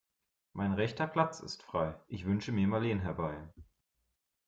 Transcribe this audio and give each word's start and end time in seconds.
Mein 0.53 0.73
rechter 0.73 1.05
Platz 1.05 1.41
ist 1.41 1.61
frei, 1.61 1.93
ich 2.07 2.25
wünsche 2.25 2.51
mir 2.51 2.67
Marleen 2.67 3.01
herbei. 3.01 3.47